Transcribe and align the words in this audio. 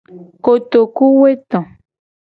Kotokuwoeto. 0.43 1.59